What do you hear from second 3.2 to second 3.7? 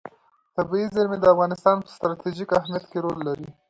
لري.